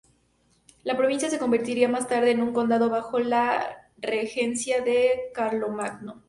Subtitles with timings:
[0.83, 6.19] La provincia se convertiría más tarde en un condado bajo la regencia de Carlomagno.